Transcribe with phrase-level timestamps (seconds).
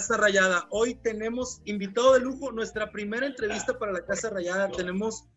[0.00, 0.66] Casa Rayada.
[0.70, 4.70] Hoy tenemos invitado de lujo, nuestra primera entrevista para la Casa Rayada.
[4.70, 5.28] Tenemos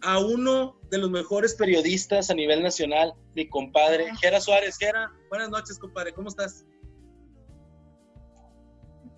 [0.00, 4.78] a uno de los mejores periodistas a nivel nacional, mi compadre, Gera Suárez.
[4.78, 6.64] Gera, buenas noches, compadre, ¿cómo estás?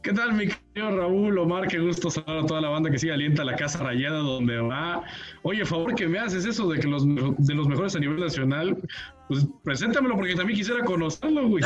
[0.02, 1.68] ¿Qué tal, mi querido Raúl, Omar?
[1.68, 5.04] Qué gusto saludar a toda la banda que sigue alienta la Casa Rayada donde va.
[5.42, 8.78] Oye, favor que me haces eso de que los de los mejores a nivel nacional,
[9.28, 11.62] pues preséntamelo porque también quisiera conocerlo, güey.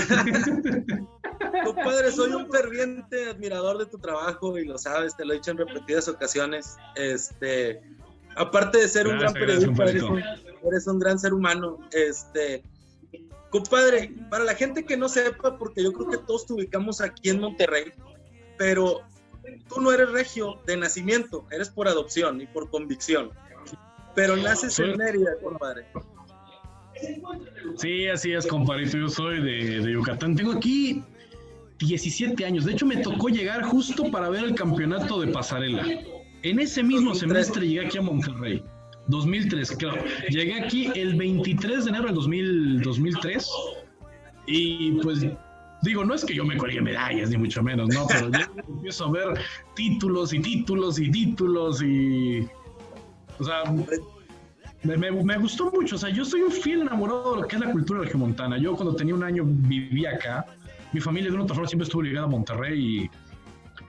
[1.65, 5.53] Compadre, soy un ferviente admirador de tu trabajo y lo sabes, te lo he dicho
[5.53, 6.77] en repetidas ocasiones.
[6.97, 7.83] Este,
[8.35, 11.79] aparte de ser un gran periodista, eres un, gran ser humano.
[11.93, 12.65] Este,
[13.51, 17.31] compadre, para la gente que no sepa, porque yo creo que todos te ubicamos aquí
[17.31, 17.93] en Monterrey,
[18.57, 19.03] pero
[19.69, 23.31] tú no eres regio de nacimiento, eres por adopción y por convicción.
[24.15, 25.87] Pero naces en Mérida, compadre.
[27.77, 28.87] Sí, así es, compadre.
[28.87, 30.37] Yo soy de, de, Yucatán.
[30.37, 31.03] Tengo aquí
[31.79, 32.65] 17 años.
[32.65, 35.85] De hecho, me tocó llegar justo para ver el campeonato de pasarela.
[36.43, 38.63] En ese mismo semestre llegué aquí a Monterrey.
[39.09, 40.03] 2003, claro.
[40.31, 43.49] Llegué aquí el 23 de enero del 2003.
[44.47, 45.27] Y pues
[45.85, 48.07] Digo, no es que yo me cuelgue medallas, ni mucho menos, ¿no?
[48.07, 49.41] Pero yo empiezo a ver
[49.75, 52.49] títulos y títulos y títulos y.
[53.39, 53.65] O sea,
[54.83, 55.97] me, me, gustó mucho.
[55.97, 58.57] O sea, yo soy un fiel enamorado de lo que es la cultura regiomontana.
[58.57, 60.47] Yo cuando tenía un año vivía acá.
[60.93, 63.11] Mi familia de una otra forma siempre estuvo ligada a Monterrey y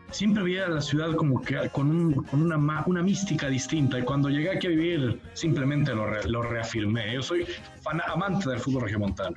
[0.10, 4.00] siempre veía la ciudad como que con, un, con una, una, mística distinta.
[4.00, 7.14] Y cuando llegué aquí a vivir, simplemente lo, lo reafirmé.
[7.14, 7.46] Yo soy
[7.84, 9.36] fan, amante del fútbol regiomontano.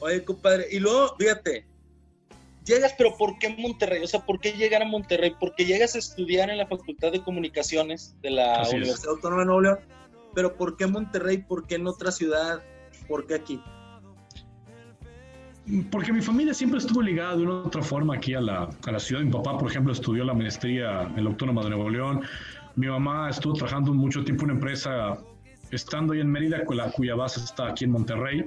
[0.00, 1.66] Oye, compadre, y luego, fíjate,
[2.64, 4.02] llegas, pero ¿por qué Monterrey?
[4.02, 5.34] O sea, ¿por qué llegar a Monterrey?
[5.38, 9.60] Porque llegas a estudiar en la Facultad de Comunicaciones de la Universidad Autónoma de Nuevo
[9.60, 9.78] León,
[10.34, 11.38] pero ¿por qué Monterrey?
[11.38, 12.62] ¿Por qué en otra ciudad?
[13.08, 13.60] ¿Por qué aquí?
[15.90, 18.90] Porque mi familia siempre estuvo ligada de una u otra forma aquí a la, a
[18.90, 19.22] la ciudad.
[19.22, 22.22] Mi papá, por ejemplo, estudió la maestría en la Autónoma de Nuevo León.
[22.76, 25.18] Mi mamá estuvo trabajando mucho tiempo en una empresa,
[25.70, 28.44] estando ahí en Mérida, cuya base está aquí en Monterrey.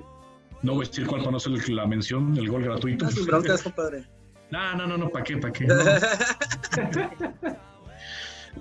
[0.63, 3.06] No voy a decir cuál para no hacer la mención, el gol gratuito.
[3.06, 4.06] No, compadre.
[4.51, 5.38] No, no, no, no, ¿para qué?
[5.38, 5.66] ¿Para qué?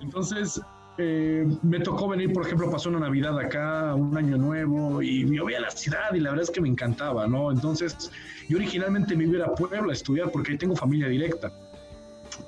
[0.00, 0.58] Entonces,
[0.96, 5.44] eh, me tocó venir, por ejemplo, pasó una Navidad acá, un año nuevo, y yo
[5.44, 7.50] veía la ciudad y la verdad es que me encantaba, ¿no?
[7.50, 8.10] Entonces,
[8.48, 11.52] yo originalmente me iba a Puebla a estudiar porque ahí tengo familia directa.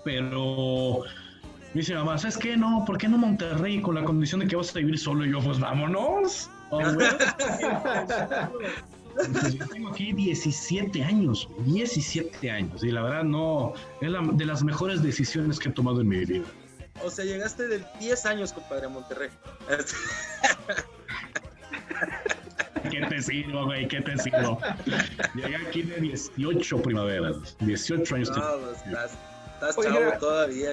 [0.04, 1.02] Pero
[1.74, 2.56] me dice mamá, ¿sabes qué?
[2.56, 5.26] No, ¿por qué no Monterrey con la condición de que vas a vivir solo?
[5.26, 6.50] Y yo, pues vámonos.
[6.70, 6.80] Oh,
[9.58, 14.62] yo tengo aquí 17 años, 17 años, y la verdad no, es la, de las
[14.62, 16.44] mejores decisiones que he tomado en mi vida.
[17.02, 19.30] O sea, llegaste de 10 años, compadre, a Monterrey.
[22.90, 23.88] ¿Qué te sirvo, güey?
[23.88, 24.58] ¿Qué te sirvo?
[25.34, 28.30] Llegué aquí de 18 primaveras, 18 años.
[28.30, 29.18] No, pues, estás,
[29.54, 30.70] estás chavo todavía.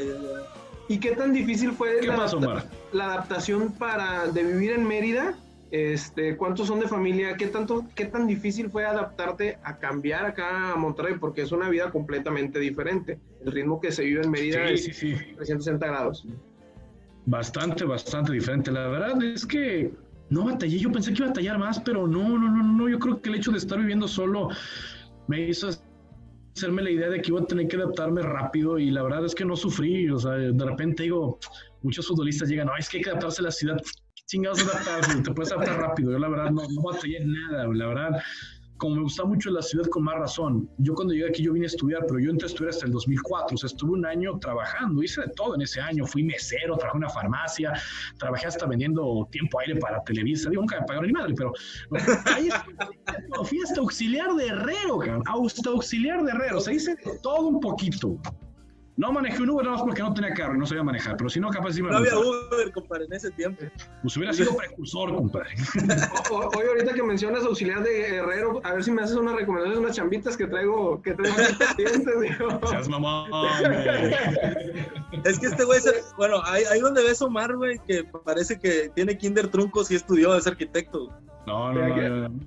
[0.88, 5.36] ¿Y qué tan difícil fue la, la adaptación para de vivir en Mérida
[5.72, 7.38] este, ¿Cuántos son de familia?
[7.38, 11.16] ¿Qué, tanto, ¿Qué tan difícil fue adaptarte a cambiar acá a Monterrey?
[11.18, 13.20] Porque es una vida completamente diferente.
[13.44, 16.28] El ritmo que se vive en Mérida es 360 grados.
[17.26, 18.70] Bastante, bastante diferente.
[18.70, 19.94] La verdad es que
[20.30, 20.78] no batallé.
[20.78, 22.90] Yo pensé que iba a batallar más, pero no, no, no, no.
[22.90, 24.50] Yo creo que el hecho de estar viviendo solo
[25.28, 25.70] me hizo
[26.54, 29.34] hacerme la idea de que iba a tener que adaptarme rápido y la verdad es
[29.34, 30.10] que no sufrí.
[30.10, 31.40] O sea, de repente digo,
[31.82, 33.82] muchos futbolistas llegan, no, es que hay que adaptarse a la ciudad
[34.32, 34.66] chingados
[35.24, 36.12] te puedes adaptar rápido.
[36.12, 38.22] Yo la verdad no, no batallé nada, la verdad.
[38.78, 40.70] Como me gusta mucho la ciudad con más razón.
[40.78, 42.94] Yo cuando llegué aquí yo vine a estudiar, pero yo entré a estudiar hasta el
[42.94, 46.78] 2004, o sea, estuve un año trabajando, hice de todo en ese año, fui mesero,
[46.78, 47.74] trabajé en una farmacia,
[48.18, 51.54] trabajé hasta vendiendo tiempo aire para Televisa, digo, nunca me pagaron ni madre, pero
[52.36, 52.50] ahí
[53.44, 58.18] fui hasta auxiliar de herrero, hasta auxiliar de herrero, o sea, hice todo un poquito.
[59.02, 61.28] No manejé un Uber nada más porque no tenía carro y no sabía manejar, pero
[61.28, 63.66] si no, capaz sí me No había Uber, compadre, en ese tiempo.
[64.04, 65.56] Pues hubiera sido precursor, compadre.
[66.30, 69.86] Oye, ahorita que mencionas auxiliar de herrero, a ver si me haces una recomendación de
[69.86, 72.38] unas chambitas que traigo, que traigo pendientes,
[72.70, 73.26] Seas mamá,
[75.24, 75.82] Es que este güey,
[76.18, 80.36] bueno, ahí, ahí donde ves Omar, güey, que parece que tiene kinder truncos y estudió,
[80.36, 81.10] es arquitecto.
[81.48, 82.44] No, no, no, no.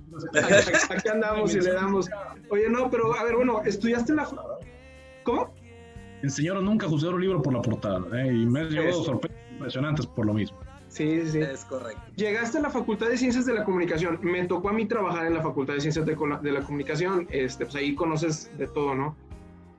[0.89, 2.09] Aquí andamos y le damos.
[2.49, 4.25] Oye, no, pero a ver, bueno, estudiaste la...
[5.25, 5.53] ¿Cómo?
[6.25, 8.27] Enseñaron nunca a juzgar un libro por la portada, ¿eh?
[8.27, 10.57] y me he llevado sorpresas impresionantes por lo mismo.
[10.95, 11.39] Sí, sí.
[11.39, 12.01] Es correcto.
[12.15, 14.17] Llegaste a la Facultad de Ciencias de la Comunicación.
[14.21, 16.15] Me tocó a mí trabajar en la Facultad de Ciencias de,
[16.51, 17.27] la Comunicación.
[17.31, 19.13] Este, pues ahí conoces de todo, ¿no?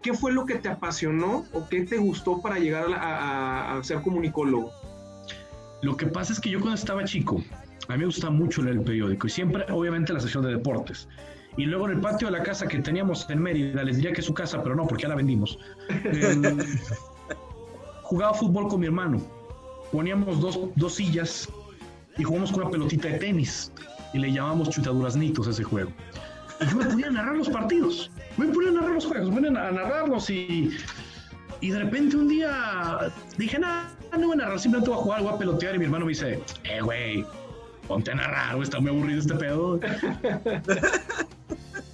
[0.03, 4.71] ¿Qué fue lo que te apasionó o qué te gustó para llegar a, ser comunicólogo?
[5.83, 7.43] Lo que pasa es que yo cuando estaba chico,
[7.89, 11.09] A mí me gusta mucho leer el periódico y siempre, obviamente, la sección de deportes.
[11.57, 14.21] Y luego en el patio de la casa que teníamos en Mérida, les diría que
[14.21, 15.59] es su casa, pero no, porque ya la vendimos.
[15.89, 16.59] Em,
[18.03, 19.21] jugaba fútbol con mi hermano.
[19.91, 21.49] Poníamos dos, dos sillas
[22.19, 23.73] y jugamos con una pelotita de tenis
[24.13, 25.91] y le llamamos chutaduraznitos a ese juego.
[26.61, 29.51] Y yo me ponía a narrar los partidos, me ponía narrar los juegos, me ponía
[29.51, 30.71] a narrarlos y,
[31.61, 35.23] y de repente un día dije, nada, no voy a narrar, simplemente voy a jugar,
[35.23, 37.25] voy a pelotear y mi hermano me dice, eh, güey,
[37.87, 39.81] ponte a narrar, está muy aburrido este pedo.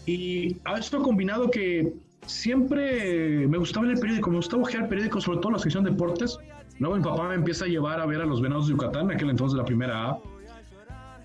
[0.06, 1.93] Y a esto combinado que
[2.26, 5.90] siempre me gustaba el periódico, me gustaba ojear el periódico, sobre todo la sección de
[5.90, 6.38] deportes.
[6.78, 9.31] Luego mi papá me empieza a llevar a ver a los Venados de Yucatán, aquel
[9.31, 10.19] entonces la primera A.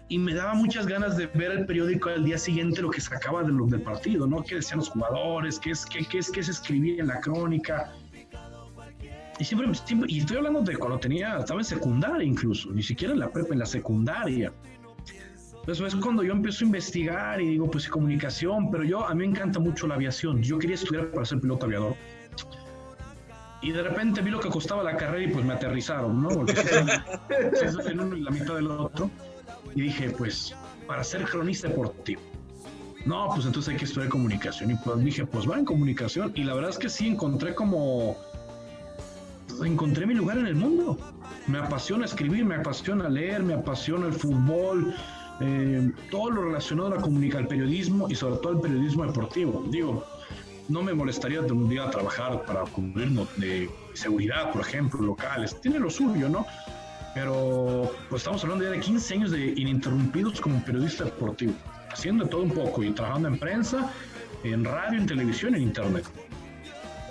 [0.10, 3.44] Y me daba muchas ganas de ver el periódico al día siguiente, lo que sacaba
[3.44, 4.42] de del partido, ¿no?
[4.42, 5.60] ¿Qué decían los jugadores?
[5.60, 7.92] ¿Qué, es, qué, qué, es, qué se escribía en la crónica?
[9.40, 13.14] Y siempre, siempre, y estoy hablando de cuando tenía, estaba en secundaria incluso, ni siquiera
[13.14, 14.54] en la prepa, en la secundaria.
[15.68, 19.28] Entonces es cuando yo empiezo a investigar y digo, pues comunicación, pero yo, a mí
[19.28, 20.42] me encanta mucho la aviación.
[20.42, 21.94] Yo quería estudiar para ser piloto aviador.
[23.62, 26.30] Y de repente vi lo que costaba la carrera y pues me aterrizaron, ¿no?
[26.30, 26.54] Porque
[27.86, 29.12] en uno y la mitad del otro.
[29.76, 30.56] Y dije, pues,
[30.88, 32.22] para ser cronista deportivo.
[33.06, 34.72] No, pues entonces hay que estudiar comunicación.
[34.72, 36.32] Y pues dije, pues va en comunicación.
[36.34, 38.16] Y la verdad es que sí encontré como.
[39.62, 40.98] Encontré mi lugar en el mundo.
[41.48, 44.94] Me apasiona escribir, me apasiona leer, me apasiona el fútbol,
[45.40, 49.64] eh, todo lo relacionado a la comunicación, al periodismo y sobre todo el periodismo deportivo.
[49.70, 50.06] Digo,
[50.70, 55.60] no me molestaría de un día trabajar para cubrir de seguridad, por ejemplo, locales.
[55.62, 56.46] Tiene lo suyo, ¿no?
[57.14, 61.54] Pero pues estamos hablando ya de 15 años de ininterrumpidos como periodista deportivo,
[61.92, 63.92] haciendo todo un poco y trabajando en prensa,
[64.44, 66.06] en radio, en televisión, en internet.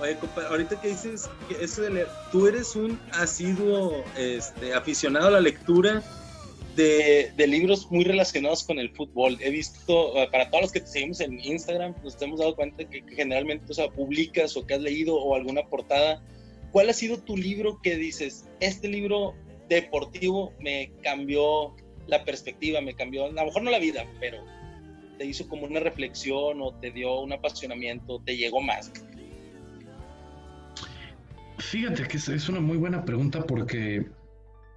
[0.00, 0.16] Oye,
[0.50, 5.40] ahorita que dices que eso de leer, tú eres un asiduo este, aficionado a la
[5.40, 6.02] lectura
[6.76, 9.38] de, libros muy relacionados con el fútbol.
[9.40, 12.84] He visto, eh, para todos los que te seguimos en Instagram, nos hemos dado cuenta
[12.84, 16.22] que, generalmente o sea, publicas o que has leído o alguna portada.
[16.72, 19.34] ¿Cuál ha sido tu libro que dices, este libro
[19.68, 21.74] deportivo me cambió
[22.06, 24.44] la perspectiva, me cambió, a lo mejor no la vida, pero
[25.18, 28.92] te hizo como una reflexión o te dio un apasionamiento, te llegó más?
[31.58, 34.04] Fíjate que es una muy buena pregunta porque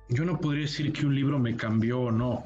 [0.09, 2.45] yo no podría decir que un libro me cambió o no.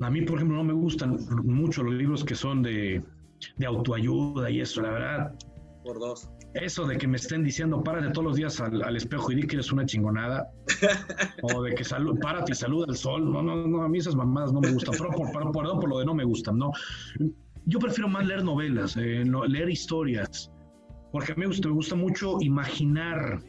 [0.00, 3.02] A mí, por ejemplo, no me gustan mucho los libros que son de,
[3.64, 5.34] autoayuda y eso, la verdad.
[5.84, 6.30] Por dos.
[6.54, 9.56] Eso de que me estén diciendo, párate todos los días al, espejo y di que
[9.56, 10.50] eres una chingonada.
[11.42, 13.30] o de que salud, párate y saluda al sol.
[13.30, 14.94] No, no, no, a mí esas mamadas no me gustan.
[14.98, 16.72] Pero por, por, por, lo de no me gustan, no.
[17.66, 20.50] Yo prefiero más leer novelas, eh, leer historias.
[21.12, 23.42] Porque a mí me gusta, me gusta mucho imaginar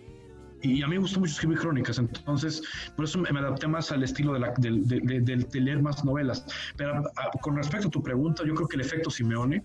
[0.61, 2.61] y a mí me gusta mucho escribir crónicas, entonces
[2.95, 6.45] por eso me, adapté más al estilo de, la, de, leer más novelas.
[6.77, 7.03] Pero
[7.41, 9.63] con respecto a tu pregunta, yo creo que el efecto Simeone,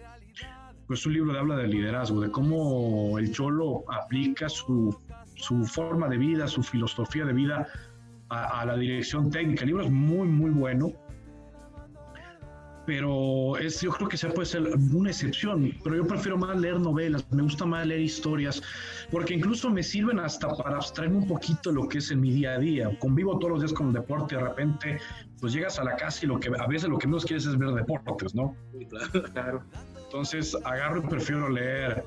[0.86, 4.96] pues un libro de habla de liderazgo, de cómo el cholo aplica su,
[5.34, 7.66] su forma de vida, su filosofía de vida
[8.28, 9.62] a, a, la dirección técnica.
[9.62, 10.92] El libro es muy, muy bueno
[12.86, 14.62] pero es, yo creo que se puede ser
[14.94, 18.62] una excepción, pero yo prefiero más leer novelas, me gusta más leer historias,
[19.10, 22.52] porque incluso me sirven hasta para abstraerme un poquito lo que es en mi día
[22.52, 22.96] a día.
[23.00, 25.00] Convivo todos los días con el deporte, de repente,
[25.40, 27.58] pues llegas a la casa y lo que a veces lo que menos quieres es
[27.58, 28.56] ver deportes, ¿no?
[29.32, 29.62] Claro.
[30.04, 32.04] Entonces agarro y prefiero leer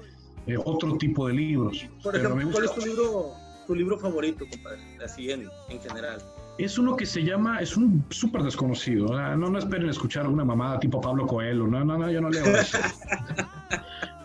[0.47, 1.85] eh, otro tipo de libros.
[2.01, 3.33] Por ejemplo, ¿cuál es tu libro,
[3.67, 4.81] tu libro favorito, compadre?
[5.03, 6.21] Así en, en general
[6.65, 9.07] es uno que se llama, es un súper desconocido.
[9.37, 11.67] No, no esperen escuchar alguna mamada tipo Pablo Coelho.
[11.67, 12.77] No, no, no, yo no leo eso.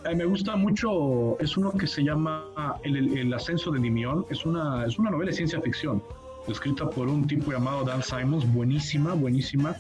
[0.07, 2.45] Eh, me gusta mucho, es uno que se llama
[2.83, 4.27] El, ascenso de Dimión.
[4.29, 6.03] Es una, es una novela de ciencia ficción,
[6.47, 8.45] escrita por un tipo llamado Dan Simons.
[8.53, 9.75] Buenísima, buenísima.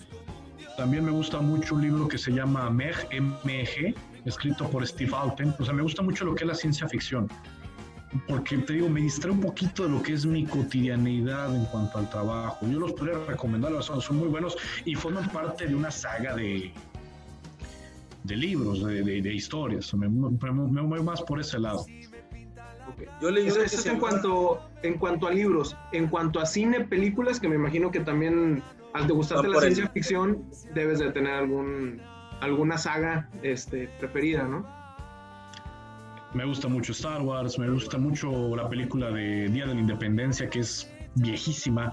[0.78, 3.94] También me gusta mucho un libro que se llama MEG, M-E-G,
[4.24, 5.54] escrito por Steve Alten.
[5.58, 7.28] O sea, me gusta mucho lo que es la ciencia ficción
[8.28, 11.98] porque te digo, me distrae un poquito de lo que es mi cotidianidad en cuanto
[11.98, 12.66] al trabajo.
[12.66, 16.72] Yo los podría recomendar, son, son muy buenos y forman parte de una saga de,
[18.22, 19.92] de libros, de, de, historias.
[19.94, 21.84] Me, muevo más por ese lado.
[23.20, 25.76] Yo leí eso, es en cuanto, en cuanto a libros.
[25.92, 29.88] En cuanto a cine, películas, que me imagino que también, al te gustarte la ciencia
[29.88, 30.44] ficción,
[30.74, 32.00] debes de tener algún,
[32.40, 34.83] alguna saga este, preferida, ¿no?
[36.34, 40.50] Me gusta mucho Star Wars, me gusta mucho la película de Día de la Independencia,
[40.50, 41.92] que es viejísima.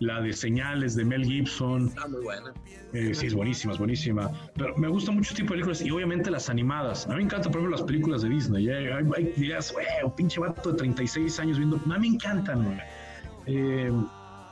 [0.00, 1.92] La de Señales de Mel Gibson.
[1.96, 2.52] Ah, muy buena.
[2.92, 4.32] Eh, sí, es buenísima, es buenísima.
[4.56, 7.06] Pero me gusta mucho este tipo de películas y obviamente las animadas.
[7.06, 8.68] A mí me encantan, por ejemplo, las películas de Disney.
[8.68, 9.74] Eh, hay, hay, dirás,
[10.16, 11.76] pinche vato de 36 años viendo.
[11.76, 12.80] A mí me encantan,
[13.46, 13.92] eh,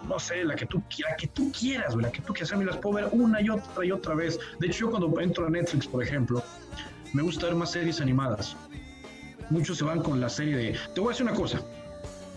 [0.06, 2.52] no sé, la que tú, la que tú quieras, la que tú quieras.
[2.52, 4.38] A mí las puedo ver una y otra y otra vez.
[4.60, 6.44] De hecho, yo cuando entro a Netflix, por ejemplo,
[7.12, 8.56] me gusta ver más series animadas.
[9.50, 10.78] Muchos se van con la serie de...
[10.94, 11.60] Te voy a decir una cosa.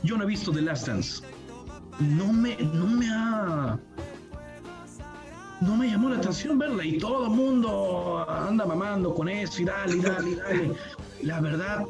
[0.02, 1.24] Yo no he visto The Last Dance.
[2.00, 3.80] No me, no me ha...
[5.62, 9.66] No me llamó la atención verla y todo el mundo anda mamando con eso y
[9.66, 10.72] dale, y dale, y dale.
[11.22, 11.86] La verdad,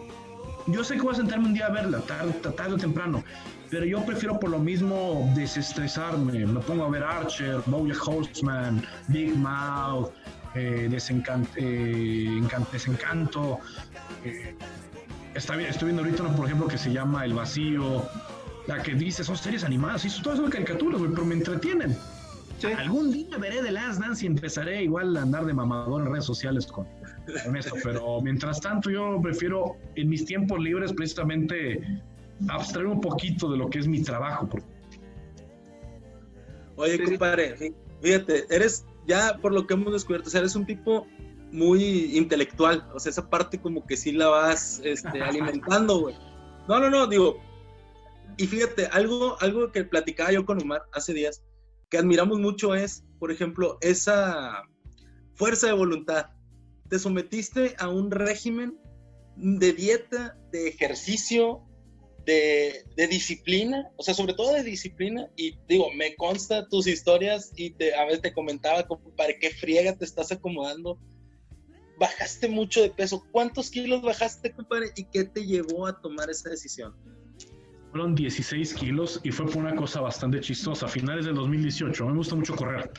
[0.68, 3.24] yo sé que voy a sentarme un día a verla, tarde, tarde o temprano,
[3.72, 6.46] pero yo prefiero por lo mismo desestresarme.
[6.46, 10.12] Me pongo a ver Archer, Bojack Horseman, Big Mouth,
[10.54, 10.88] eh, eh
[12.72, 13.60] Desencanto.
[14.24, 14.56] Eh,
[15.36, 18.04] está bien, estoy viendo ahorita uno, por ejemplo, que se llama El Vacío,
[18.68, 21.98] la que dice, son series animadas, y todo eso son caricaturas, pero me entretienen.
[22.78, 26.24] Algún día veré The Last Dance y empezaré igual a andar de mamador en redes
[26.24, 26.88] sociales con,
[27.44, 31.82] con esto, pero mientras tanto yo prefiero en mis tiempos libres precisamente
[32.48, 34.50] abstraer un poquito de lo que es mi trabajo.
[36.78, 41.06] Oye, compadre, fíjate, eres ya por lo que hemos descubierto, eres un tipo
[41.54, 46.16] muy intelectual, o sea, esa parte como que sí la vas este, alimentando, güey.
[46.68, 47.40] No, no, no, digo,
[48.38, 51.44] y fíjate, algo, algo que platicaba yo con Omar hace días,
[51.90, 54.64] que admiramos mucho es, por ejemplo, esa
[55.36, 56.26] fuerza de voluntad.
[56.90, 58.78] Te sometiste a un régimen
[59.36, 61.64] de dieta, de ejercicio,
[62.26, 67.72] de, disciplina, o sea, sobre todo de disciplina, y digo, me consta tus historias y
[67.72, 70.98] te, a veces te comentaba, para qué friega te estás acomodando.
[72.04, 73.26] Bajaste mucho de peso.
[73.32, 74.88] ¿Cuántos kilos bajaste, compadre?
[74.98, 76.94] ¿Y qué te llevó a tomar esa decisión?
[77.92, 80.88] Fueron 16 kilos y fue por una cosa bastante chistosa.
[80.88, 82.92] A finales del 2018, me gusta mucho correr.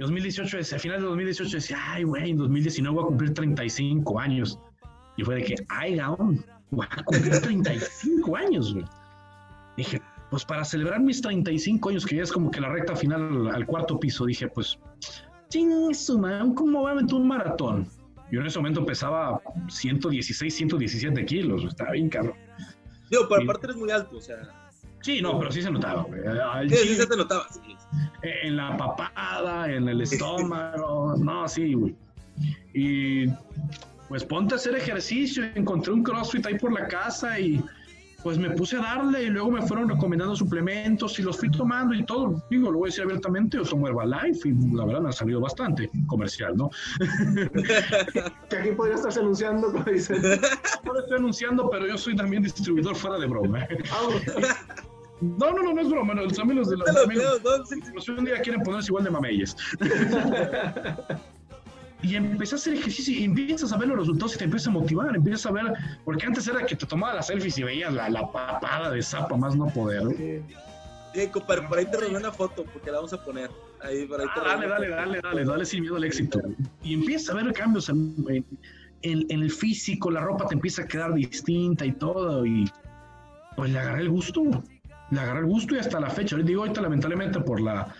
[0.00, 4.58] 2018, a finales de 2018 decía, ay, güey, en 2019 voy a cumplir 35 años.
[5.16, 8.84] Y fue de que, ay, gaón, voy a cumplir 35 años, güey.
[9.76, 13.46] Dije, pues para celebrar mis 35 años, que ya es como que la recta final
[13.46, 14.76] al, cuarto piso, dije, pues,
[15.52, 17.86] ching, ¿cómo va a meter un maratón?
[18.30, 22.36] Yo en ese momento pesaba 116, 117 kilos, estaba bien cabrón.
[23.10, 24.38] Digo, pero aparte eres muy alto, o sea.
[25.02, 26.20] Sí, no, pero sí se notaba, güey.
[26.70, 27.76] Sí, sí se te notaba, sí.
[28.22, 31.94] En la papada, en el estómago, no, sí, güey.
[32.72, 33.26] Y
[34.08, 37.62] pues ponte a hacer ejercicio, encontré un CrossFit ahí por la casa y
[38.22, 41.94] pues me puse a darle y luego me fueron recomendando suplementos y los fui tomando
[41.94, 42.42] y todo.
[42.50, 45.40] Digo, lo voy a decir abiertamente, yo tomo Herbalife y la verdad me ha salido
[45.40, 46.70] bastante comercial, ¿no?
[48.48, 50.22] que aquí podría estarse anunciando, como dicen.
[50.84, 53.66] No lo estoy anunciando, pero yo soy también distribuidor fuera de broma.
[53.90, 54.08] Ah,
[55.20, 56.14] no, no, no, no es broma.
[56.14, 59.56] No, los amigos de los amigos, un día quieren ponerse igual de mameyes.
[62.02, 64.70] y empecé a hacer ejercicio y empiezas a ver los resultados y te empiezas a
[64.72, 65.72] motivar, empiezas a ver,
[66.04, 69.36] porque antes era que te tomaba las selfies y veías la, la papada de zapa
[69.36, 70.02] más no poder.
[71.14, 73.50] Sí, compadre, por ahí te robé una foto porque la vamos a poner.
[73.80, 76.40] Ahí, por ahí te ah, dale, dale, dale, dale, dale sin miedo al éxito.
[76.82, 78.44] Y empiezas a ver cambios en,
[79.02, 82.46] en, el físico, la ropa te empieza a quedar distinta y todo.
[82.46, 82.70] Y
[83.56, 84.42] pues le agarré el gusto,
[85.10, 86.36] le agarré el gusto y hasta la fecha.
[86.36, 87.94] Digo ahorita lamentablemente por la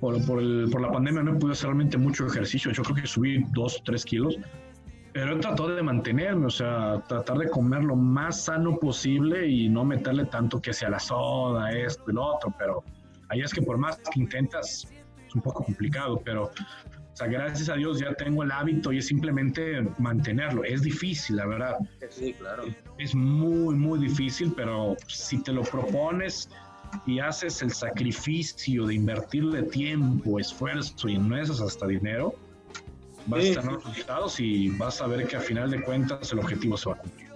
[0.00, 2.70] por, por, el, por la pandemia no he podido hacer realmente mucho ejercicio.
[2.72, 4.36] Yo creo que subí dos, tres kilos.
[5.12, 9.66] Pero he tratado de mantenerme, o sea, tratar de comer lo más sano posible y
[9.66, 12.54] no meterle tanto que sea la soda, esto y lo otro.
[12.58, 12.84] Pero
[13.30, 14.86] ahí es que por más que intentas,
[15.26, 16.20] es un poco complicado.
[16.22, 20.64] Pero, o sea, gracias a Dios ya tengo el hábito y es simplemente mantenerlo.
[20.64, 21.76] Es difícil, la verdad.
[22.10, 22.64] Sí, claro.
[22.98, 26.50] Es muy, muy difícil, pero si te lo propones
[27.06, 32.34] y haces el sacrificio de invertirle tiempo, esfuerzo y nueces hasta dinero,
[33.26, 36.76] vas a tener resultados y vas a ver que a final de cuentas el objetivo
[36.76, 37.26] se va a cumplir.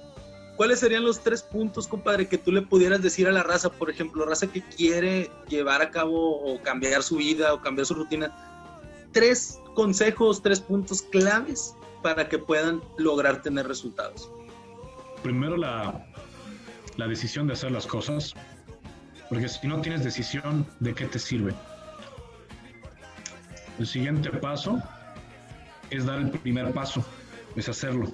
[0.57, 3.89] ¿Cuáles serían los tres puntos, compadre, que tú le pudieras decir a la raza, por
[3.89, 8.31] ejemplo, raza que quiere llevar a cabo o cambiar su vida o cambiar su rutina?
[9.13, 14.31] Tres consejos, tres puntos claves para que puedan lograr tener resultados.
[15.23, 16.07] Primero la,
[16.99, 18.35] la decisión de hacer las cosas,
[19.31, 21.55] porque si no tienes decisión, ¿de qué te sirve?
[23.79, 24.83] El siguiente paso
[25.89, 27.05] es dar el primer paso,
[27.55, 28.13] es hacerlo.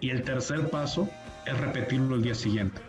[0.00, 1.08] Y el tercer paso
[1.46, 2.80] es repetirlo el día siguiente.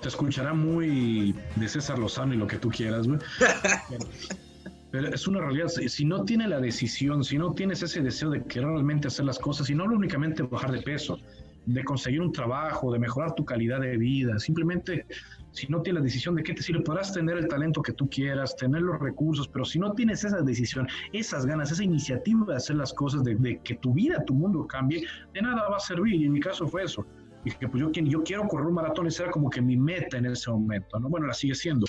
[0.00, 3.18] Te escuchará muy de César Lozano y lo que tú quieras, güey.
[4.92, 5.66] Pero es una realidad.
[5.68, 9.40] Si no tienes la decisión, si no tienes ese deseo de querer realmente hacer las
[9.40, 11.18] cosas, y no únicamente bajar de peso,
[11.66, 15.06] de conseguir un trabajo, de mejorar tu calidad de vida, simplemente
[15.50, 18.08] si no tienes la decisión de qué te sirve, podrás tener el talento que tú
[18.08, 22.56] quieras, tener los recursos, pero si no tienes esa decisión, esas ganas, esa iniciativa de
[22.56, 26.14] hacer las cosas, de, que tu vida, tu mundo cambie, de nada va a servir.
[26.14, 27.06] Y en mi caso fue eso.
[27.44, 30.26] Dije, pues yo, yo quiero correr un maratón, esa era como que mi meta en
[30.26, 31.08] ese momento, ¿no?
[31.08, 31.86] Bueno, la sigue siendo.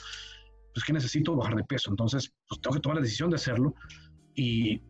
[0.73, 3.73] pues que necesito bajar de peso, entonces pues tengo que tomar la decisión de hacerlo
[4.33, 4.81] y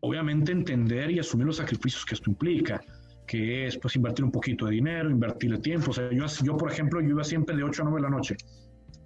[0.00, 2.80] obviamente entender y asumir los sacrificios que esto implica,
[3.26, 6.70] que es pues invertir un poquito de dinero, invertir tiempo, o sea, yo, yo por
[6.70, 8.36] ejemplo, yo iba siempre de 8 a 9 de la noche,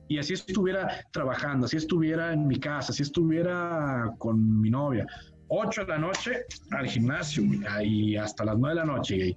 [0.08, 5.06] y así estuviera trabajando, así estuviera en mi casa, así estuviera con mi novia,
[5.48, 7.44] 8 de la noche al gimnasio
[7.82, 9.36] y hasta las 9 de la noche.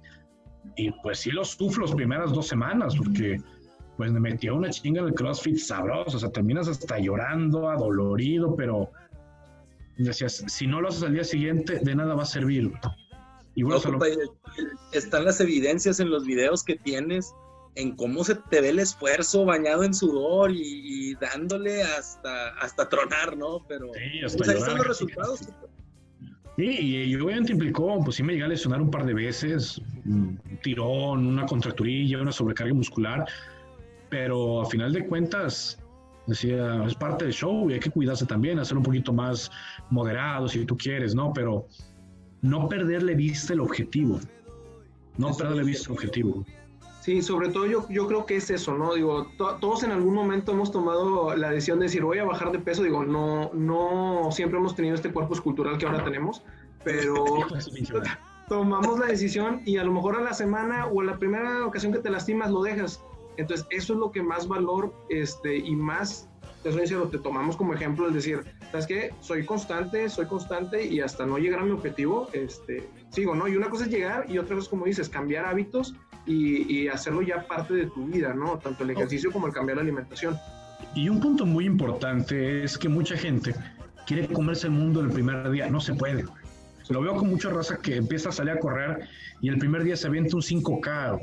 [0.76, 3.38] Y, pues sí lo sufro las primeras dos semanas porque
[3.96, 8.56] pues me metía una chinga en el CrossFit sabroso, o sea, terminas hasta llorando, adolorido,
[8.56, 8.90] pero
[9.98, 12.72] decías, si no lo haces al día siguiente, de nada va a servir.
[13.54, 13.80] Y bueno,
[14.92, 17.34] están las evidencias en los videos que tienes
[17.74, 23.36] en cómo se te ve el esfuerzo bañado en sudor y, dándole hasta, hasta tronar,
[23.36, 23.64] ¿no?
[23.68, 25.40] Pero sí, hasta pues, los resultados.
[26.56, 30.38] Sí, y, obviamente implicó, pues sí me llegué a lesionar un par de veces, un
[30.62, 33.24] tirón, una contracturilla, una sobrecarga muscular,
[34.10, 35.78] pero a final de cuentas,
[36.26, 39.50] decía, es parte del show y hay que cuidarse también, hacer un poquito más
[39.88, 41.32] moderado si tú quieres, ¿no?
[41.32, 41.66] Pero
[42.42, 44.20] no perderle vista el objetivo,
[45.16, 46.44] no perderle vista el objetivo.
[47.02, 48.94] Sí, sobre todo yo, yo creo que es eso, ¿no?
[48.94, 52.60] Digo, todos en algún momento hemos tomado la decisión de decir, voy a bajar de
[52.60, 52.84] peso.
[52.84, 56.44] Digo, no, no siempre hemos tenido este cuerpo escultural que ahora tenemos,
[56.84, 57.24] pero
[58.48, 61.92] tomamos la decisión y a lo mejor a la semana o a la primera ocasión
[61.92, 63.02] que te lastimas lo dejas.
[63.36, 66.28] Entonces, eso es lo que más valor este, y más,
[66.62, 69.14] te soy sincero, te tomamos como ejemplo, es decir, ¿sabes qué?
[69.20, 73.48] Soy constante, soy constante y hasta no llegar a mi objetivo, este, sigo, ¿no?
[73.48, 75.94] Y una cosa es llegar y otra cosa, como dices, cambiar hábitos
[76.26, 78.58] y, hacerlo ya parte de tu vida, ¿no?
[78.58, 80.36] Tanto el ejercicio como el cambiar la alimentación.
[80.94, 83.54] Y un punto muy importante es que mucha gente
[84.06, 85.68] quiere comerse el mundo en el primer día.
[85.68, 86.24] No se puede.
[86.88, 89.08] Lo veo con mucha raza que empieza a salir a correr
[89.40, 91.18] y el primer día se avienta un 5K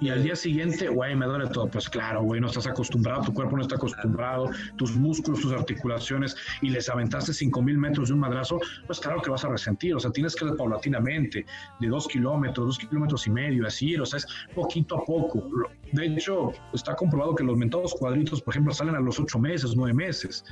[0.00, 1.68] y al día siguiente, güey, me duele todo.
[1.68, 6.36] Pues claro, güey, no estás acostumbrado, tu cuerpo no está acostumbrado, tus músculos, tus articulaciones,
[6.62, 9.94] y les aventaste 5000 metros de un madrazo, pues claro que vas a resentir.
[9.94, 11.46] O sea, tienes que ir paulatinamente,
[11.80, 15.48] de dos kilómetros, dos kilómetros y medio, así, o sea, es poquito a poco.
[15.92, 19.74] De hecho, está comprobado que los mentados cuadritos, por ejemplo, salen a los ocho meses,
[19.76, 20.44] nueve meses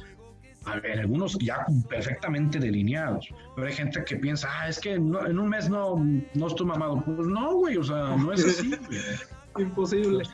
[0.84, 5.48] en algunos ya perfectamente delineados, pero hay gente que piensa, ah, es que en un
[5.48, 5.96] mes no,
[6.34, 7.02] no estoy mamado.
[7.04, 8.74] Pues no, güey, o sea, no es así.
[9.58, 10.24] Imposible.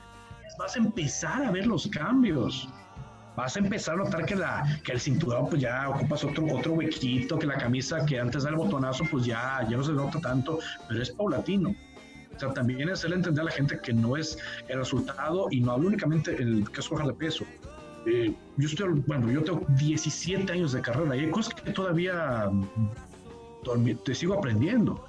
[0.59, 2.69] Vas a empezar a ver los cambios.
[3.37, 6.73] Vas a empezar a notar que, la, que el cinturón pues ya ocupas otro, otro
[6.73, 10.59] huequito, que la camisa que antes del botonazo pues ya, ya no se nota tanto,
[10.89, 11.75] pero es paulatino.
[12.35, 14.39] O sea, también es el entender a la gente que no es
[14.69, 17.45] el resultado y no hablo únicamente el que es bajar de peso,
[18.07, 22.49] eh, yo estoy, bueno, yo tengo 17 años de carrera y hay cosas que todavía
[22.51, 25.05] mm, te sigo aprendiendo.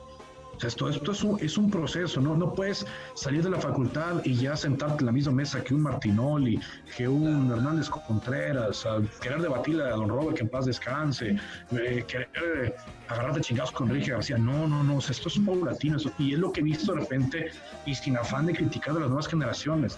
[0.60, 2.36] O sea, esto, esto es, un, es un proceso, ¿no?
[2.36, 5.84] No puedes salir de la facultad y ya sentarte en la misma mesa que un
[5.84, 6.60] Martinoli,
[6.98, 8.86] que un Hernández Contreras,
[9.22, 11.38] querer debatirle a don Robert que en paz descanse,
[11.72, 12.76] eh, querer eh,
[13.08, 14.38] agarrarte chingados con Enrique García.
[14.38, 17.52] No, no, no, esto es paulatino y es lo que he visto de repente
[17.86, 19.98] y sin afán de criticar a las nuevas generaciones.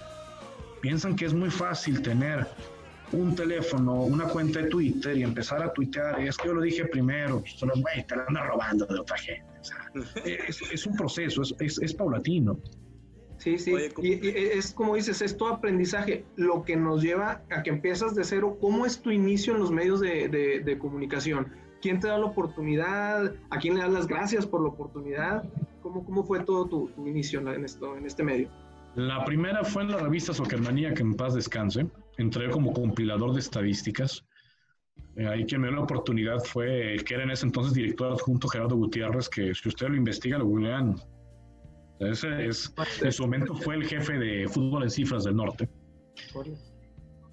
[0.80, 2.47] Piensan que es muy fácil tener
[3.13, 6.86] un teléfono, una cuenta de Twitter y empezar a tuitear, es que yo lo dije
[6.86, 9.45] primero, solo, güey, te lo andas robando de otra gente.
[10.26, 12.58] es, un proceso, es, es, paulatino.
[13.38, 17.71] Sí, sí, y, es como dices, es tu aprendizaje, lo que nos lleva a que
[17.71, 18.58] empiezas de cero.
[18.62, 20.30] ¿Cómo es tu inicio en los medios de,
[20.63, 21.47] de, comunicación?
[21.82, 23.34] ¿Quién te da la oportunidad?
[23.50, 25.43] ¿A quién le das las gracias por la oportunidad?
[25.82, 28.50] ¿Cómo, cómo fue todo tu, tu inicio en, esto, en este medio?
[28.93, 33.39] La primera fue en la revista Soccermanía, que en paz descanse entré como compilador de
[33.39, 34.26] estadísticas.
[35.17, 38.12] Eh, ahí quien me dio la oportunidad fue el que era en ese entonces director
[38.12, 40.95] adjunto Gerardo Gutiérrez, que si usted lo investiga, lo googlean.
[42.00, 45.69] Ese es, en su momento fue el jefe de fútbol en cifras del norte.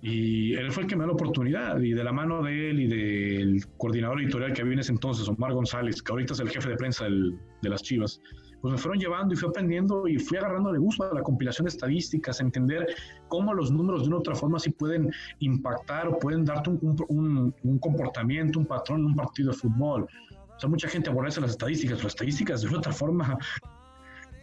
[0.02, 2.80] Y él fue el que me dio la oportunidad, y de la mano de él
[2.80, 6.50] y del coordinador editorial que había en ese entonces, Omar González, que ahorita es el
[6.50, 8.20] jefe de prensa de las Chivas,
[8.60, 11.66] pues me fueron llevando y fui aprendiendo y fui agarrando de gusto a la compilación
[11.66, 12.86] de estadísticas, a entender
[13.28, 17.54] cómo los números de una u otra forma sí pueden impactar o pueden darte un,
[17.62, 20.08] un, comportamiento, un patrón en un partido de fútbol.
[20.56, 23.38] O sea, mucha gente aborrece las estadísticas, pero las estadísticas de una otra forma,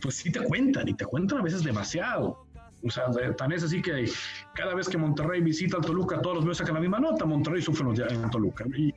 [0.02, 2.46] pues sí te cuentan y te cuentan a veces demasiado.
[2.84, 4.06] O sea, tan es así que
[4.54, 7.62] cada vez que Monterrey visita al Toluca, todos los meses sacan la misma nota, Monterrey
[7.62, 8.64] sufre en Toluca.
[8.78, 8.94] Y,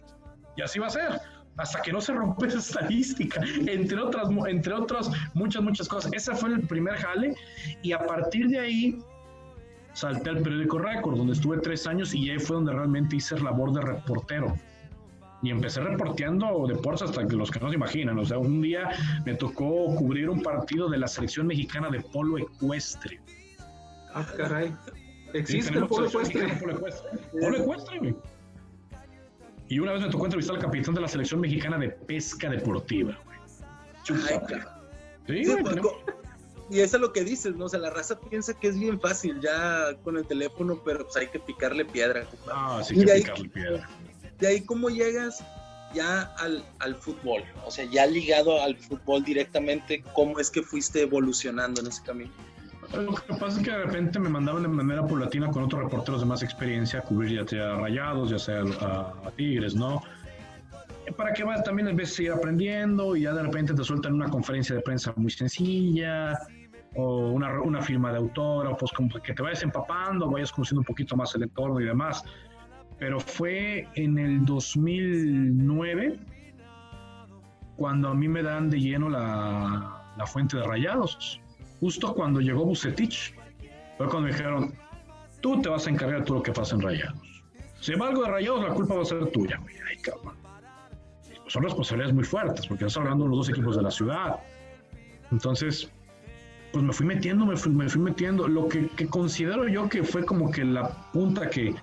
[0.56, 1.20] y así va a ser
[1.58, 6.10] hasta que no se rompe esa estadística, entre otras, entre otras muchas, muchas cosas.
[6.12, 7.34] Ese fue el primer jale
[7.82, 8.98] y a partir de ahí
[9.92, 13.72] salté al periódico Récord, donde estuve tres años y ahí fue donde realmente hice labor
[13.72, 14.56] de reportero.
[15.42, 18.18] Y empecé reporteando deportes hasta que los que no se imaginan.
[18.18, 18.90] O sea, un día
[19.24, 23.20] me tocó cubrir un partido de la selección mexicana de polo ecuestre.
[24.14, 24.74] Ah, caray.
[25.34, 26.48] Existe el polo ecuestre.
[27.40, 28.16] Polo ecuestre, güey.
[29.68, 33.18] Y una vez me tocó entrevistar al capitán de la selección mexicana de pesca deportiva,
[33.24, 33.38] güey.
[35.26, 35.76] Sí, pues,
[36.70, 37.66] y eso es lo que dices, ¿no?
[37.66, 41.16] O sea, la raza piensa que es bien fácil ya con el teléfono, pero pues
[41.16, 42.26] hay que picarle piedra.
[42.50, 43.88] Ah, sí, que picarle piedra.
[44.38, 45.42] De ahí, ¿cómo llegas
[45.94, 47.42] ya al, al, fútbol?
[47.66, 52.32] O sea, ya ligado al fútbol directamente, ¿cómo es que fuiste evolucionando en ese camino?
[52.94, 56.20] Lo que pasa es que de repente me mandaban de manera paulatina con otros reporteros
[56.20, 60.02] de más experiencia a cubrir ya sea rayados, ya sea a, Tigres, ¿no?
[61.16, 64.28] Para que vas también a veces seguir aprendiendo y ya de repente te sueltan una
[64.28, 66.38] conferencia de prensa muy sencilla
[66.94, 71.14] o una, una firma de autógrafos, como que te vayas empapando, vayas conociendo un poquito
[71.14, 72.24] más el entorno y demás.
[72.98, 76.18] Pero fue en el 2009
[77.76, 81.40] cuando a mí me dan de lleno la, la fuente de rayados
[81.80, 83.34] justo cuando llegó Bucetich,
[83.96, 84.74] fue cuando me dijeron,
[85.40, 87.44] tú te vas a encargar de todo lo que pasa en Rayados.
[87.80, 89.60] Si va algo de Rayados, la culpa va a ser tuya.
[89.88, 90.36] Ay, cabrón.
[91.46, 94.40] Son responsabilidades muy fuertes, porque estás hablando de los dos equipos de la ciudad.
[95.30, 95.90] Entonces,
[96.72, 98.46] pues me fui metiendo, me fui, me fui metiendo.
[98.48, 101.74] Lo que, que, considero yo que fue como que la punta que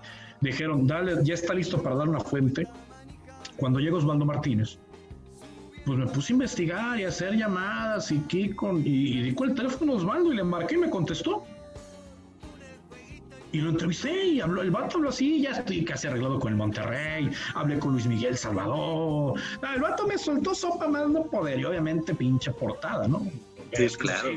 [0.42, 2.68] dijeron, dale, ya está listo para dar una fuente.
[3.58, 4.78] Cuando llega Osvaldo Martínez,
[5.86, 9.94] pues me puse a investigar y a hacer llamadas y Kiko, y, y el teléfono
[9.94, 11.44] a Osvaldo y le marqué y me contestó.
[13.52, 16.58] Y lo entrevisté y habló, el vato habló así, ya estoy casi arreglado con el
[16.58, 19.40] Monterrey, hablé con Luis Miguel Salvador.
[19.62, 23.26] Ah, el vato me soltó sopa más no poder y obviamente pinche portada, ¿no?
[23.72, 24.30] Sí, claro.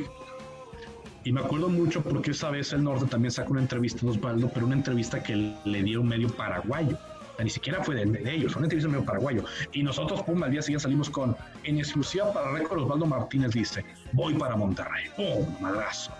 [1.24, 4.50] Y me acuerdo mucho porque esa vez el Norte también sacó una entrevista a Osvaldo,
[4.54, 6.96] pero una entrevista que le dio un medio paraguayo
[7.44, 9.44] ni siquiera fue de, ellos, fue una entrevista medio paraguayo.
[9.72, 13.84] Y nosotros, pum, al día siguiente salimos con, en exclusiva para récord, Osvaldo Martínez dice,
[14.12, 16.12] voy para Monterrey, pum, madrazo,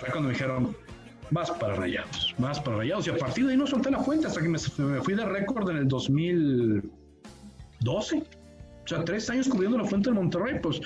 [0.00, 0.76] Fue cuando me dijeron,
[1.30, 3.06] vas para Rayados, vas para Rayados.
[3.06, 5.70] Y a partir de ahí no solté la fuente hasta que me, fui de récord
[5.70, 8.18] en el 2012.
[8.18, 10.80] O sea, tres años cubriendo la fuente de Monterrey, pues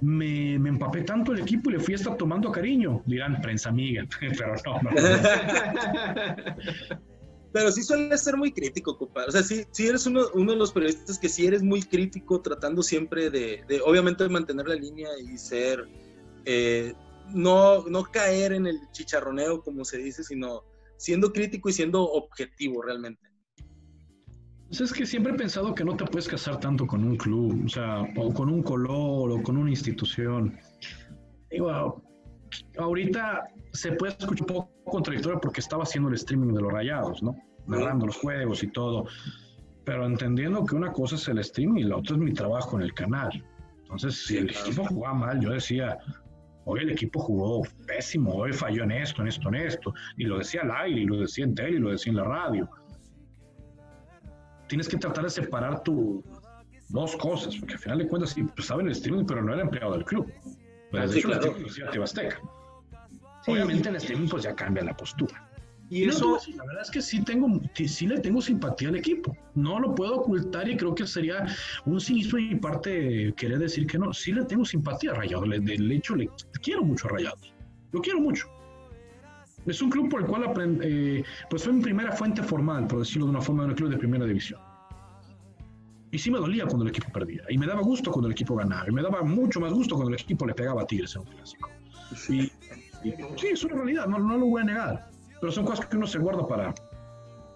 [0.00, 3.00] me, empapé tanto el equipo y le fui a estar tomando cariño.
[3.06, 4.90] Dirán, prensa amiga, pero no, no.
[7.52, 9.28] Pero sí suele ser muy crítico, compadre.
[9.28, 12.40] O sea, sí, sí eres uno, uno de los periodistas que sí eres muy crítico,
[12.40, 15.88] tratando siempre de, de obviamente, mantener la línea y ser,
[16.44, 16.94] eh,
[17.34, 20.62] no, no caer en el chicharroneo, como se dice, sino
[20.96, 23.30] siendo crítico y siendo objetivo realmente.
[24.68, 27.64] Pues es que siempre he pensado que no te puedes casar tanto con un club,
[27.66, 30.56] o sea, o con un color, o con una institución.
[31.50, 32.00] Digo,
[32.78, 37.22] ahorita se puede escuchar un poco contradictorio porque estaba haciendo el streaming de los rayados,
[37.22, 37.36] ¿no?
[37.66, 39.06] Narrando los juegos y todo.
[39.84, 42.82] Pero entendiendo que una cosa es el streaming y la otra es mi trabajo en
[42.82, 43.44] el canal.
[43.82, 45.98] Entonces, si el equipo jugaba mal, yo decía,
[46.64, 49.94] hoy el equipo jugó pésimo, hoy falló en esto, en esto, en esto.
[50.16, 52.24] Y lo decía al aire, y lo decía en tele, y lo decía en la
[52.24, 52.70] radio.
[54.68, 56.22] Tienes que tratar de separar tu
[56.90, 59.52] dos cosas, porque al final de cuentas, sí, pues, estaba en el streaming, pero no
[59.52, 60.30] era empleado del club.
[60.90, 61.56] Pero de hecho, claro.
[63.46, 65.46] Obviamente en este pues ya cambia la postura.
[65.88, 69.36] Y eso, la verdad es que sí tengo, sí le tengo simpatía al equipo.
[69.56, 71.44] No lo puedo ocultar y creo que sería
[71.84, 74.12] un cinismo de mi parte querer decir que no.
[74.12, 75.48] Sí le tengo simpatía a Rayados.
[75.48, 76.30] De hecho, le
[76.62, 77.52] quiero mucho a Rayados.
[77.90, 78.48] Lo quiero mucho.
[79.66, 83.00] Es un club por el cual aprendí, eh, pues fue mi primera fuente formal, por
[83.00, 84.60] decirlo de una forma, de un club de primera división.
[86.12, 87.42] Y sí me dolía cuando el equipo perdía.
[87.48, 88.84] Y me daba gusto cuando el equipo ganaba.
[88.88, 91.28] Y me daba mucho más gusto cuando el equipo le pegaba a Tigres en un
[91.28, 91.70] clásico.
[92.28, 92.52] Y,
[93.36, 95.10] sí, es una realidad, no, no, lo voy a negar.
[95.40, 96.74] Pero son cosas que uno se guarda para.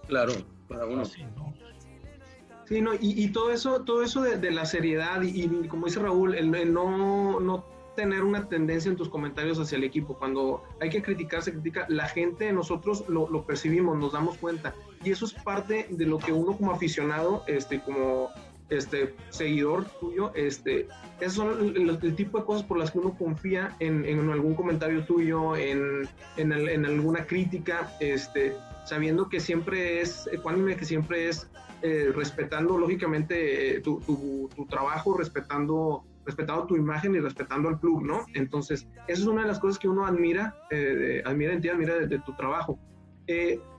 [0.07, 0.33] Claro,
[0.67, 1.03] para uno.
[1.05, 2.95] Sí, ¿no?
[2.95, 6.73] y, y, todo eso, todo eso de, de la seriedad y, como dice Raúl, el,
[6.73, 7.65] no, no
[7.95, 10.15] tener una tendencia en tus comentarios hacia el equipo.
[10.17, 11.85] Cuando hay que criticar, se critica.
[11.89, 14.73] La gente, nosotros lo, lo, percibimos, nos damos cuenta.
[15.03, 18.29] Y eso es parte de lo que uno como aficionado, este, como
[18.69, 20.87] este seguidor tuyo, este,
[21.19, 25.03] esos son el, tipo de cosas por las que uno confía en, en algún comentario
[25.05, 31.47] tuyo, en, en, en, alguna crítica, este, sabiendo que siempre es ecuánime, que siempre es
[31.81, 37.79] eh, respetando lógicamente eh, tu, tu, tu, trabajo, respetando, respetando tu imagen y respetando al
[37.79, 38.25] club, ¿no?
[38.33, 41.95] Entonces, esa es una de las cosas que uno admira, eh, admira en ti, admira
[41.95, 42.79] de, de tu trabajo.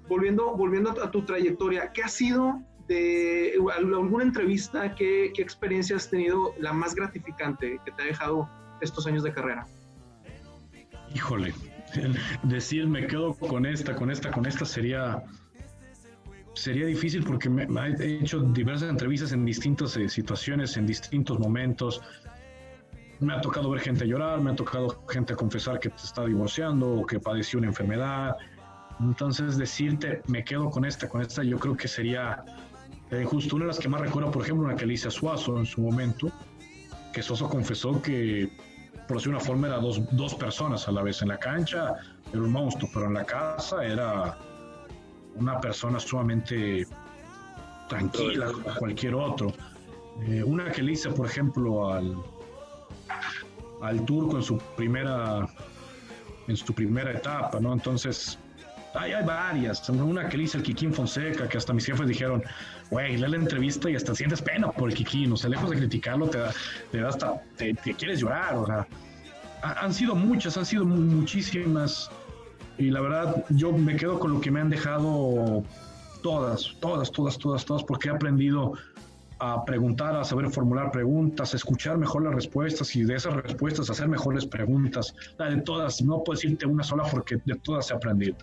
[0.08, 6.08] volviendo, volviendo a tu trayectoria, ¿qué ha sido de alguna entrevista, ¿qué, ¿qué, experiencia has
[6.08, 8.48] tenido la más gratificante que te ha dejado
[8.80, 9.66] estos años de carrera?
[11.14, 11.54] Híjole,
[12.42, 15.22] decir me quedo con esta, con esta, con esta sería
[16.56, 17.64] sería difícil porque me,
[18.00, 22.00] he hecho diversas entrevistas en distintas eh, situaciones, en distintos momentos.
[23.20, 27.00] Me ha tocado ver gente llorar, me ha tocado gente confesar que te está divorciando
[27.00, 28.36] o que padeció una enfermedad.
[29.00, 32.42] Entonces decirte, me quedo con esta, con esta, yo creo que sería
[33.10, 35.10] eh, justo una de las que más recuerdo, por ejemplo, una que le hice a
[35.10, 36.30] Suazo en su momento,
[37.12, 38.50] que Suazo confesó que
[39.06, 41.22] por decir una forma era dos, dos personas a la vez.
[41.22, 41.94] En la cancha
[42.32, 44.36] era un monstruo, pero en la casa era
[45.36, 46.86] una persona sumamente
[47.88, 49.52] tranquila como cualquier otro.
[50.22, 52.16] Eh, una que le hice, por ejemplo, al,
[53.82, 55.46] al turco en su primera
[56.48, 57.72] en su primera etapa, ¿no?
[57.72, 58.38] Entonces,
[58.98, 59.88] hay, hay varias.
[59.88, 62.42] Una que le al Kikín Fonseca, que hasta mis jefes dijeron,
[62.90, 65.76] güey, lee la entrevista y hasta sientes pena por el Kikín, o sea, lejos de
[65.76, 66.52] criticarlo, te da,
[66.90, 68.86] te da hasta, te, quieres llorar, o sea,
[69.62, 72.10] han sido muchas, han sido muchísimas,
[72.78, 75.64] y la verdad, yo me quedo con lo que me han dejado
[76.22, 78.74] todas, todas, todas, todas, todas, porque he aprendido
[79.38, 83.90] a preguntar, a saber formular preguntas, a escuchar mejor las respuestas y de esas respuestas
[83.90, 85.14] hacer mejores preguntas.
[85.38, 88.36] De todas, no puedo decirte una sola porque de todas he aprendido.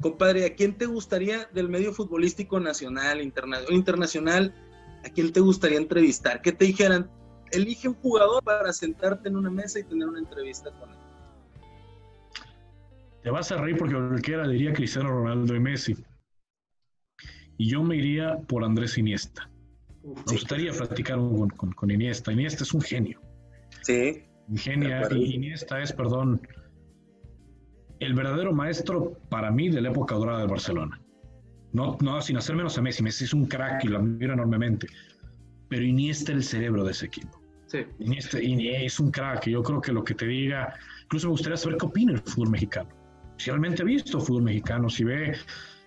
[0.00, 4.54] Compadre, ¿a quién te gustaría del medio futbolístico nacional, internacional,
[5.04, 6.40] a quién te gustaría entrevistar?
[6.40, 7.10] Que te dijeran,
[7.52, 10.96] elige un jugador para sentarte en una mesa y tener una entrevista con él.
[13.22, 15.94] Te vas a reír porque cualquiera diría Cristiano Ronaldo y Messi.
[17.58, 19.50] Y yo me iría por Andrés Iniesta.
[20.02, 22.32] Me gustaría platicar con, con, Iniesta.
[22.32, 23.20] Iniesta es un genio.
[23.82, 24.24] Sí.
[24.48, 26.40] Ingenia, Iniesta es, perdón,
[28.00, 31.00] el verdadero maestro para mí de la época dorada de Barcelona.
[31.72, 33.02] No, no sin hacer menos a Messi.
[33.02, 34.88] Messi es un crack y lo admiro enormemente.
[35.68, 37.40] Pero Iniesta es el cerebro de ese equipo.
[37.66, 37.86] Sí.
[38.00, 39.46] Iniesta, es un crack.
[39.46, 42.18] Y yo creo que lo que te diga, incluso me gustaría saber qué opina el
[42.20, 42.88] fútbol mexicano.
[43.36, 45.36] Si realmente ha visto fútbol mexicano, si ve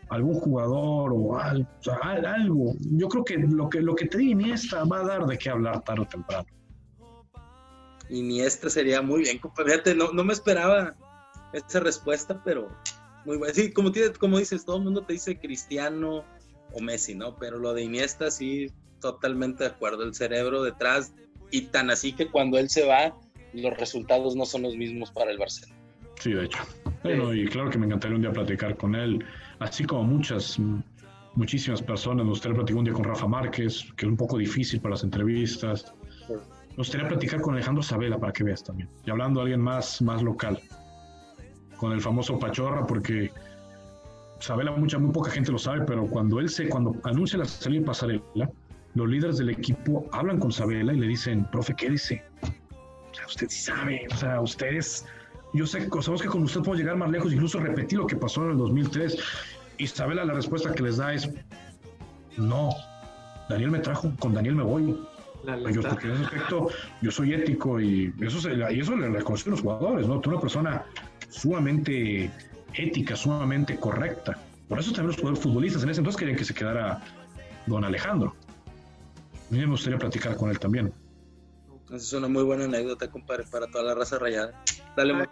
[0.09, 4.99] algún jugador o algo, Yo creo que lo que, lo que te diga Iniesta va
[4.99, 6.45] a dar de qué hablar tarde o temprano.
[8.09, 10.95] Iniesta sería muy bien, Fíjate, no, no me esperaba
[11.53, 12.69] esa respuesta, pero
[13.25, 13.53] muy buena.
[13.53, 16.25] Sí, como, como dices, todo el mundo te dice Cristiano
[16.73, 17.37] o Messi, ¿no?
[17.37, 20.03] Pero lo de Iniesta sí, totalmente de acuerdo.
[20.03, 21.13] El cerebro detrás
[21.51, 23.15] y tan así que cuando él se va,
[23.53, 25.79] los resultados no son los mismos para el Barcelona.
[26.19, 26.59] Sí, de hecho.
[27.03, 29.23] Bueno, y claro que me encantaría un día platicar con él,
[29.59, 30.57] así como muchas,
[31.35, 32.25] muchísimas personas.
[32.25, 35.03] Me gustaría platicar un día con Rafa Márquez, que es un poco difícil para las
[35.03, 35.93] entrevistas.
[36.29, 38.89] Me gustaría platicar con Alejandro Sabela para que veas también.
[39.05, 40.59] Y hablando de alguien más, más local
[41.77, 43.31] con el famoso Pachorra, porque
[44.39, 47.79] Sabela, mucha, muy poca gente lo sabe, pero cuando él se, cuando anuncia la salida
[47.79, 48.49] de pasarela,
[48.95, 52.23] los líderes del equipo hablan con Sabela y le dicen, profe, ¿qué dice?
[52.41, 55.05] O sea, usted sí sabe, o sea, ustedes,
[55.53, 58.43] yo sé, sabemos que con usted podemos llegar más lejos, incluso repetí lo que pasó
[58.43, 59.17] en el 2003.
[59.77, 61.29] Y Sabela la respuesta que les da es,
[62.37, 62.69] no,
[63.49, 64.99] Daniel me trajo, con Daniel me voy.
[65.71, 66.67] yo, porque en ese aspecto
[67.01, 70.19] yo soy ético y eso, se, y eso le reconocen los jugadores, ¿no?
[70.19, 70.85] Tú una persona
[71.33, 72.31] sumamente
[72.73, 74.37] ética, sumamente correcta.
[74.69, 77.01] Por eso también los futbolistas en ese entonces querían que se quedara
[77.65, 78.35] don Alejandro.
[79.49, 80.93] A mí me gustaría platicar con él también.
[81.87, 84.53] Esa es una muy buena anécdota, compadre, para toda la raza rayada.
[84.95, 85.29] Dale, ah,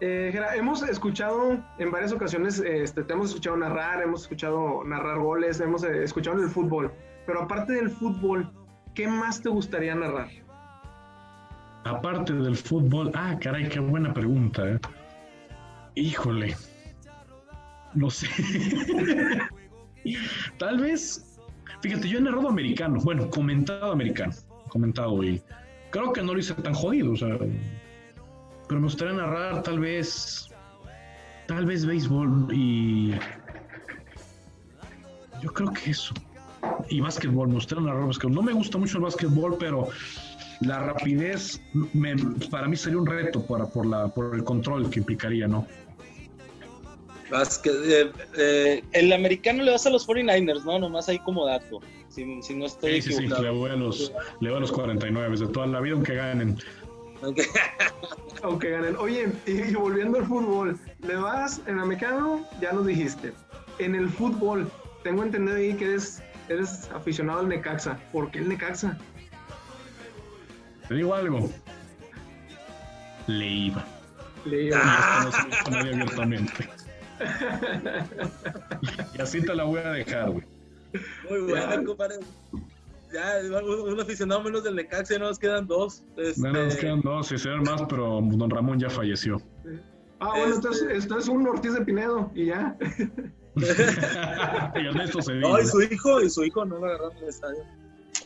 [0.00, 5.58] eh, hemos escuchado en varias ocasiones, este, te hemos escuchado narrar, hemos escuchado narrar goles,
[5.60, 6.92] hemos eh, escuchado el fútbol,
[7.26, 8.52] pero aparte del fútbol,
[8.94, 10.28] ¿qué más te gustaría narrar?
[11.84, 14.68] Aparte del fútbol, ah, caray, qué buena pregunta.
[14.68, 14.78] ¿eh?
[15.96, 16.54] Híjole.
[17.94, 18.28] No sé.
[20.58, 21.38] Tal vez.
[21.80, 23.00] Fíjate, yo he narrado americano.
[23.02, 24.32] Bueno, comentado americano.
[24.68, 25.42] Comentado y
[25.90, 27.12] creo que no lo hice tan jodido.
[27.12, 27.38] O sea,
[28.68, 30.48] pero me gustaría narrar tal vez.
[31.46, 33.14] Tal vez béisbol y.
[35.42, 36.14] Yo creo que eso.
[36.90, 38.34] Y básquetbol, me gustaría narrar básquetbol.
[38.34, 39.88] No me gusta mucho el básquetbol, pero
[40.60, 41.60] la rapidez
[42.50, 45.66] para mí sería un reto para, por, la, por el control que implicaría, ¿no?
[47.64, 50.78] Eh, eh, el americano le vas a los 49ers, ¿no?
[50.78, 51.80] Nomás ahí como dato.
[52.08, 55.36] Si, no estoy sí, Sí, sí, le voy, a los, le voy a los 49
[55.36, 56.56] de toda la vida, aunque ganen.
[58.42, 58.96] aunque ganen.
[58.96, 62.46] Oye, y, volviendo al fútbol, ¿le vas en americano?
[62.60, 63.32] Ya nos dijiste.
[63.78, 64.70] En el fútbol,
[65.02, 67.98] tengo entendido ahí que eres, eres aficionado al Necaxa.
[68.12, 68.96] ¿Por qué el Necaxa?
[70.88, 71.50] Te digo algo.
[73.26, 73.84] Le iba.
[74.44, 74.78] Le iba.
[74.80, 75.30] Ah.
[75.70, 76.68] No abiertamente.
[79.16, 80.44] y así te la voy a dejar, güey.
[81.28, 82.16] Muy buena, compadre.
[83.12, 86.02] Ya, un aficionado menos del Necaxa, ya nos quedan dos.
[86.16, 86.50] Este...
[86.50, 89.40] nos quedan dos, y se más, pero don Ramón ya falleció.
[90.18, 90.96] Ah, bueno, este...
[90.96, 92.76] esto, es, un Ortiz de Pinedo, y ya.
[93.56, 97.64] y Ernesto No, y su hijo, y su hijo no lo agarraron en el estadio.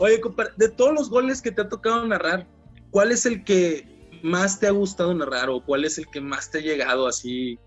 [0.00, 2.48] Oye, compadre, de todos los goles que te ha tocado narrar,
[2.90, 3.86] ¿cuál es el que
[4.22, 7.58] más te ha gustado narrar o cuál es el que más te ha llegado así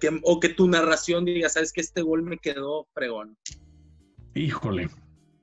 [0.00, 3.36] que, o que tu narración diga, sabes que este gol me quedó fregón.
[4.34, 4.88] Híjole,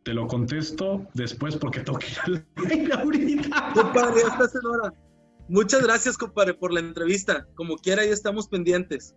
[0.04, 3.74] te lo contesto después porque tengo que ir al ahorita.
[3.74, 4.94] Compadre, ya estás en hora.
[5.48, 7.48] Muchas gracias, compadre, por la entrevista.
[7.56, 9.16] Como quiera, ya estamos pendientes.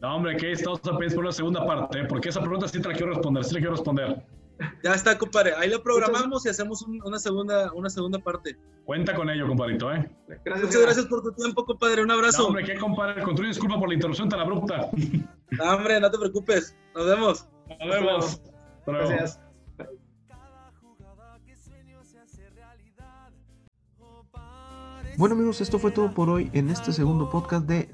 [0.00, 2.04] No, hombre, que estamos pendientes por la segunda parte, ¿eh?
[2.08, 4.24] porque esa pregunta sí te la quiero responder, sí la quiero responder.
[4.82, 5.54] Ya está, compadre.
[5.56, 8.56] Ahí lo programamos y hacemos una, segunda, una segunda parte.
[8.84, 10.10] Cuenta con ello, compadrito, ¿eh?
[10.46, 12.02] Muchas gracias por tu tiempo, compadre.
[12.02, 12.42] Un abrazo.
[12.42, 13.22] No, hombre, qué compadre.
[13.22, 14.90] Con tu disculpa por la interrupción tan abrupta.
[15.50, 16.76] No, hombre, no te preocupes.
[16.94, 17.48] Nos vemos.
[17.80, 18.42] Nos vemos.
[18.86, 19.40] Gracias.
[25.18, 27.86] Bueno amigos, esto fue todo por hoy en este segundo podcast de